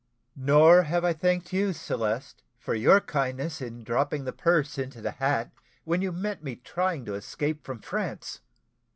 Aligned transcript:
"Nor 0.35 0.81
have 0.81 1.05
I 1.05 1.13
thanked 1.13 1.53
you, 1.53 1.73
Celeste, 1.73 2.41
for 2.57 2.73
your 2.73 2.99
kindness 2.99 3.61
in 3.61 3.83
dropping 3.83 4.25
the 4.25 4.33
purse 4.33 4.79
into 4.79 4.99
the 4.99 5.11
hat, 5.11 5.51
when 5.83 6.01
you 6.01 6.11
met 6.11 6.43
me 6.43 6.55
trying 6.55 7.05
to 7.05 7.13
escape 7.13 7.63
from 7.63 7.81
France. 7.81 8.41